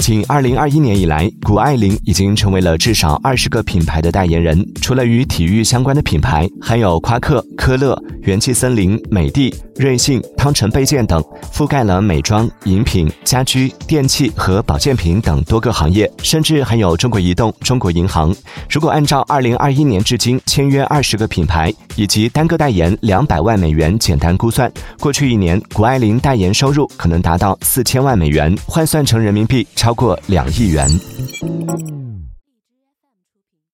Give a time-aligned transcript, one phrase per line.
[0.00, 4.66] 仅2021年以来，谷爱凌已经成为了至少二十个品牌的代言人。
[4.80, 18.34] 除了与体育相关的品牌，还有夸克、科勒、元气森林、美的、瑞幸、汤臣倍健等，覆盖了美妆、饮品、家居、电器和保健品等多个行业，甚至还有中国移动、中国银行。
[18.70, 30.88] 如果按照2021年至今签约二十个品牌以及单个代言两百万美元简单估算，过去一年谷爱凌代言收入可能达到四千万美元，换算成人民币超超过两亿元。